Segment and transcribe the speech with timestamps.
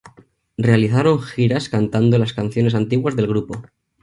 [0.57, 3.63] Realizaron giras cantando las canciones antiguas del grupo.